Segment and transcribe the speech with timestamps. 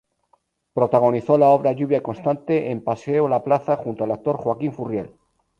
[0.73, 5.11] Protagonizó la obra "Lluvia Constante" en Paseo La Plaza junto al actor Joaquín Furriel.